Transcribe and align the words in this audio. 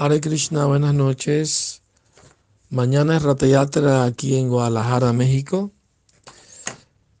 Hare 0.00 0.20
Krishna, 0.20 0.64
buenas 0.66 0.94
noches. 0.94 1.82
Mañana 2.70 3.16
es 3.16 3.24
Ratayatra 3.24 4.04
aquí 4.04 4.36
en 4.36 4.48
Guadalajara, 4.48 5.12
México. 5.12 5.72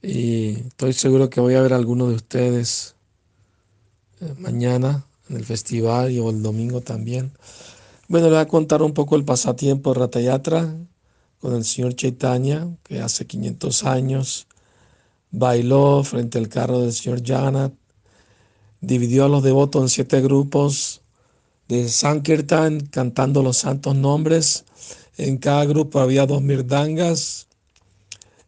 Y 0.00 0.52
estoy 0.68 0.94
seguro 0.94 1.28
que 1.28 1.42
voy 1.42 1.54
a 1.54 1.60
ver 1.60 1.74
a 1.74 1.76
algunos 1.76 2.08
de 2.08 2.14
ustedes 2.14 2.96
eh, 4.22 4.34
mañana 4.38 5.04
en 5.28 5.36
el 5.36 5.44
festival 5.44 6.12
y 6.12 6.18
o 6.18 6.30
el 6.30 6.42
domingo 6.42 6.80
también. 6.80 7.32
Bueno, 8.08 8.28
le 8.28 8.36
voy 8.36 8.40
a 8.40 8.48
contar 8.48 8.80
un 8.80 8.94
poco 8.94 9.16
el 9.16 9.26
pasatiempo 9.26 9.92
de 9.92 10.00
Ratayatra 10.00 10.74
con 11.42 11.54
el 11.54 11.66
señor 11.66 11.94
Chaitanya, 11.94 12.74
que 12.84 13.02
hace 13.02 13.26
500 13.26 13.84
años 13.84 14.46
bailó 15.30 16.02
frente 16.04 16.38
al 16.38 16.48
carro 16.48 16.80
del 16.80 16.94
señor 16.94 17.22
Jagannath, 17.22 17.74
dividió 18.80 19.26
a 19.26 19.28
los 19.28 19.42
devotos 19.42 19.82
en 19.82 19.88
siete 19.90 20.22
grupos 20.22 21.01
de 21.72 21.88
Sankirtan 21.88 22.80
cantando 22.80 23.42
los 23.42 23.56
santos 23.56 23.96
nombres. 23.96 24.64
En 25.16 25.38
cada 25.38 25.64
grupo 25.64 26.00
había 26.00 26.26
dos 26.26 26.42
mirdangas 26.42 27.48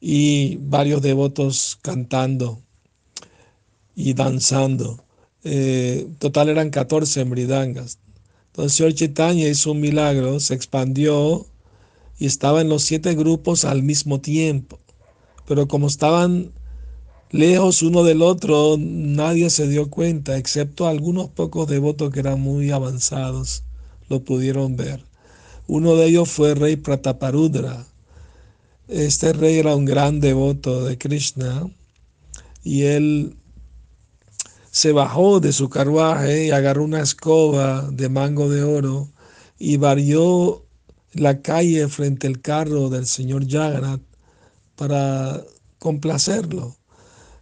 y 0.00 0.56
varios 0.56 1.02
devotos 1.02 1.78
cantando 1.82 2.62
y 3.94 4.14
danzando. 4.14 5.04
Eh, 5.44 6.08
total 6.18 6.48
eran 6.48 6.70
14 6.70 7.26
mirdangas. 7.26 7.98
Entonces 8.46 8.72
señor 8.72 8.94
Chaitanya 8.94 9.48
hizo 9.48 9.72
un 9.72 9.80
milagro, 9.80 10.40
se 10.40 10.54
expandió 10.54 11.46
y 12.18 12.24
estaba 12.24 12.62
en 12.62 12.70
los 12.70 12.82
siete 12.84 13.14
grupos 13.14 13.66
al 13.66 13.82
mismo 13.82 14.22
tiempo. 14.22 14.78
Pero 15.46 15.68
como 15.68 15.88
estaban 15.88 16.52
lejos 17.30 17.82
uno 17.82 18.02
del 18.02 18.22
otro, 18.22 18.76
nadie 18.78 19.50
se 19.50 19.68
dio 19.68 19.88
cuenta, 19.88 20.36
excepto 20.36 20.86
algunos 20.86 21.28
pocos 21.28 21.68
devotos 21.68 22.10
que 22.10 22.20
eran 22.20 22.40
muy 22.40 22.70
avanzados, 22.70 23.62
lo 24.08 24.24
pudieron 24.24 24.76
ver. 24.76 25.04
Uno 25.66 25.94
de 25.94 26.06
ellos 26.06 26.28
fue 26.28 26.50
el 26.50 26.56
rey 26.56 26.76
Prataparudra. 26.76 27.86
Este 28.88 29.32
rey 29.32 29.58
era 29.58 29.76
un 29.76 29.84
gran 29.84 30.18
devoto 30.18 30.84
de 30.84 30.98
Krishna 30.98 31.70
y 32.64 32.82
él 32.82 33.36
se 34.72 34.92
bajó 34.92 35.38
de 35.38 35.52
su 35.52 35.68
carruaje 35.68 36.46
y 36.46 36.50
agarró 36.50 36.84
una 36.84 37.00
escoba 37.00 37.88
de 37.90 38.08
mango 38.08 38.48
de 38.48 38.64
oro 38.64 39.08
y 39.58 39.76
barrió 39.76 40.64
la 41.12 41.40
calle 41.40 41.86
frente 41.88 42.26
al 42.26 42.40
carro 42.40 42.88
del 42.88 43.06
señor 43.06 43.48
Jagannath 43.48 44.02
para 44.74 45.44
complacerlo. 45.78 46.79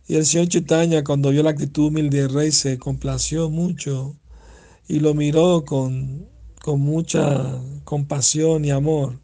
Y 0.08 0.16
el 0.16 0.24
señor 0.24 0.48
Chaitanya, 0.48 1.04
cuando 1.04 1.28
vio 1.30 1.42
la 1.42 1.50
actitud 1.50 1.88
humilde 1.88 2.22
del 2.22 2.32
rey, 2.32 2.50
se 2.50 2.78
complació 2.78 3.50
mucho 3.50 4.16
y 4.88 5.00
lo 5.00 5.12
miró 5.12 5.66
con, 5.66 6.26
con 6.62 6.80
mucha 6.80 7.60
compasión 7.84 8.64
y 8.64 8.70
amor. 8.70 9.20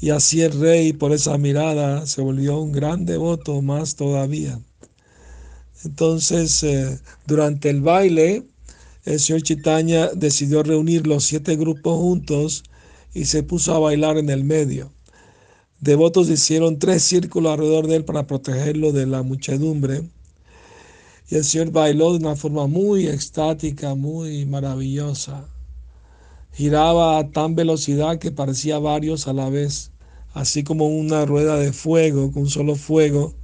Y 0.00 0.10
así 0.10 0.42
el 0.42 0.60
rey, 0.60 0.92
por 0.92 1.12
esa 1.12 1.38
mirada, 1.38 2.06
se 2.06 2.20
volvió 2.20 2.60
un 2.60 2.72
gran 2.72 3.06
devoto 3.06 3.62
más 3.62 3.96
todavía. 3.96 4.60
Entonces, 5.84 6.62
eh, 6.62 7.00
durante 7.26 7.70
el 7.70 7.80
baile, 7.80 8.46
el 9.06 9.18
señor 9.18 9.42
Chaitanya 9.42 10.08
decidió 10.08 10.62
reunir 10.62 11.06
los 11.06 11.24
siete 11.24 11.56
grupos 11.56 11.96
juntos 11.98 12.64
y 13.14 13.24
se 13.24 13.42
puso 13.42 13.74
a 13.74 13.78
bailar 13.78 14.18
en 14.18 14.28
el 14.28 14.44
medio 14.44 14.92
devotos 15.84 16.30
hicieron 16.30 16.78
tres 16.78 17.02
círculos 17.02 17.52
alrededor 17.52 17.86
de 17.86 17.96
él 17.96 18.04
para 18.06 18.26
protegerlo 18.26 18.90
de 18.90 19.04
la 19.04 19.22
muchedumbre. 19.22 20.08
Y 21.28 21.34
el 21.34 21.44
Señor 21.44 21.72
bailó 21.72 22.12
de 22.12 22.18
una 22.18 22.36
forma 22.36 22.66
muy 22.66 23.06
extática, 23.06 23.94
muy 23.94 24.46
maravillosa. 24.46 25.46
Giraba 26.52 27.18
a 27.18 27.30
tan 27.30 27.54
velocidad 27.54 28.18
que 28.18 28.30
parecía 28.30 28.78
varios 28.78 29.28
a 29.28 29.34
la 29.34 29.50
vez, 29.50 29.90
así 30.32 30.64
como 30.64 30.86
una 30.86 31.26
rueda 31.26 31.58
de 31.58 31.72
fuego, 31.74 32.32
con 32.32 32.44
un 32.44 32.50
solo 32.50 32.76
fuego, 32.76 33.34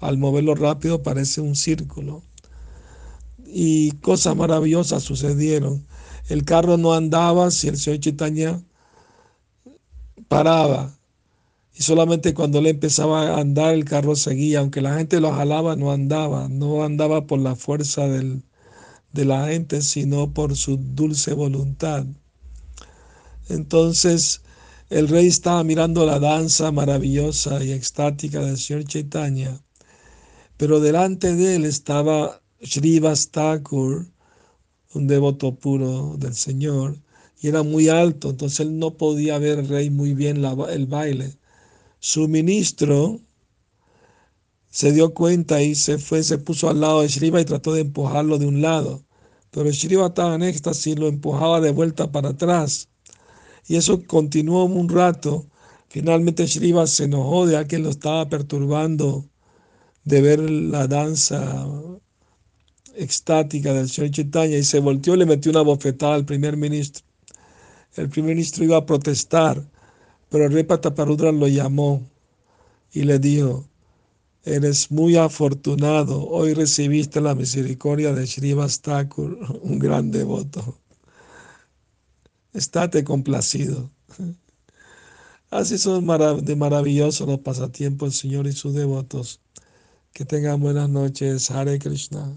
al 0.00 0.16
moverlo 0.16 0.54
rápido 0.54 1.02
parece 1.02 1.42
un 1.42 1.56
círculo. 1.56 2.22
Y 3.44 3.90
cosas 4.00 4.34
maravillosas 4.34 5.02
sucedieron. 5.02 5.86
El 6.28 6.44
carro 6.46 6.78
no 6.78 6.94
andaba 6.94 7.50
si 7.50 7.68
el 7.68 7.76
Señor 7.76 8.00
Chitaña 8.00 8.62
paraba 10.28 10.96
y 11.74 11.82
solamente 11.82 12.34
cuando 12.34 12.58
él 12.58 12.66
empezaba 12.66 13.28
a 13.28 13.40
andar 13.40 13.74
el 13.74 13.84
carro 13.84 14.14
seguía, 14.16 14.60
aunque 14.60 14.82
la 14.82 14.96
gente 14.96 15.20
lo 15.20 15.32
jalaba, 15.32 15.76
no 15.76 15.92
andaba, 15.92 16.48
no 16.48 16.84
andaba 16.84 17.26
por 17.26 17.38
la 17.38 17.56
fuerza 17.56 18.08
del, 18.08 18.42
de 19.12 19.24
la 19.24 19.48
gente, 19.48 19.82
sino 19.82 20.32
por 20.32 20.56
su 20.56 20.76
dulce 20.76 21.32
voluntad. 21.34 22.04
Entonces 23.48 24.42
el 24.90 25.08
rey 25.08 25.26
estaba 25.26 25.64
mirando 25.64 26.04
la 26.04 26.18
danza 26.18 26.70
maravillosa 26.70 27.64
y 27.64 27.72
extática 27.72 28.40
del 28.40 28.58
señor 28.58 28.84
Chaitanya, 28.84 29.58
pero 30.58 30.80
delante 30.80 31.34
de 31.34 31.56
él 31.56 31.64
estaba 31.64 32.42
Srivas 32.62 33.30
Thakur, 33.30 34.06
un 34.94 35.06
devoto 35.06 35.54
puro 35.54 36.16
del 36.18 36.34
Señor, 36.34 36.98
y 37.40 37.48
era 37.48 37.62
muy 37.62 37.88
alto, 37.88 38.30
entonces 38.30 38.60
él 38.60 38.78
no 38.78 38.96
podía 38.96 39.38
ver 39.38 39.60
el 39.60 39.68
rey 39.68 39.90
muy 39.90 40.14
bien 40.14 40.44
el 40.44 40.86
baile. 40.86 41.38
Su 42.04 42.26
ministro 42.26 43.20
se 44.68 44.90
dio 44.90 45.14
cuenta 45.14 45.62
y 45.62 45.76
se 45.76 45.98
fue, 45.98 46.24
se 46.24 46.36
puso 46.36 46.68
al 46.68 46.80
lado 46.80 47.02
de 47.02 47.06
Shriva 47.06 47.40
y 47.40 47.44
trató 47.44 47.74
de 47.74 47.82
empujarlo 47.82 48.38
de 48.38 48.46
un 48.46 48.60
lado. 48.60 49.04
Pero 49.52 49.70
Shriva 49.70 50.08
estaba 50.08 50.34
en 50.34 50.42
éxtasis 50.42 50.88
y 50.88 50.96
lo 50.96 51.06
empujaba 51.06 51.60
de 51.60 51.70
vuelta 51.70 52.10
para 52.10 52.30
atrás. 52.30 52.88
Y 53.68 53.76
eso 53.76 54.02
continuó 54.04 54.64
un 54.64 54.88
rato. 54.88 55.46
Finalmente 55.90 56.44
Shriva 56.44 56.88
se 56.88 57.04
enojó 57.04 57.46
de 57.46 57.64
que 57.68 57.78
lo 57.78 57.90
estaba 57.90 58.28
perturbando 58.28 59.24
de 60.02 60.22
ver 60.22 60.40
la 60.50 60.88
danza 60.88 61.68
extática 62.96 63.72
del 63.74 63.88
señor 63.88 64.10
Chaitanya 64.10 64.58
y 64.58 64.64
se 64.64 64.80
volteó 64.80 65.14
y 65.14 65.18
le 65.18 65.26
metió 65.26 65.52
una 65.52 65.62
bofetada 65.62 66.16
al 66.16 66.24
primer 66.24 66.56
ministro. 66.56 67.04
El 67.94 68.08
primer 68.08 68.34
ministro 68.34 68.64
iba 68.64 68.78
a 68.78 68.86
protestar, 68.86 69.62
pero 70.32 70.46
el 70.46 71.38
lo 71.38 71.46
llamó 71.46 72.02
y 72.90 73.02
le 73.02 73.18
dijo, 73.18 73.68
eres 74.44 74.90
muy 74.90 75.16
afortunado, 75.16 76.26
hoy 76.26 76.54
recibiste 76.54 77.20
la 77.20 77.34
misericordia 77.34 78.14
de 78.14 78.26
Srivas 78.26 78.80
Thakur, 78.80 79.38
un 79.62 79.78
gran 79.78 80.10
devoto. 80.10 80.78
Estate 82.54 83.04
complacido. 83.04 83.90
Así 85.50 85.76
son 85.76 86.06
de 86.44 86.56
maravillosos 86.56 87.28
los 87.28 87.40
pasatiempos 87.40 88.08
del 88.08 88.18
Señor 88.18 88.46
y 88.46 88.52
sus 88.52 88.72
devotos. 88.72 89.40
Que 90.14 90.24
tengan 90.24 90.60
buenas 90.60 90.88
noches. 90.88 91.50
Hare 91.50 91.78
Krishna. 91.78 92.34